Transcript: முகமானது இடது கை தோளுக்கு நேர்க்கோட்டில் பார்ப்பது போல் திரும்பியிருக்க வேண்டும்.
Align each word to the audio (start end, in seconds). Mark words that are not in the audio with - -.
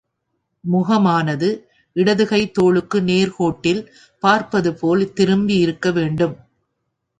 முகமானது 0.63 1.49
இடது 1.95 2.25
கை 2.27 2.51
தோளுக்கு 2.51 2.99
நேர்க்கோட்டில் 3.01 3.81
பார்ப்பது 4.23 4.71
போல் 4.75 5.03
திரும்பியிருக்க 5.13 5.91
வேண்டும். 5.91 6.35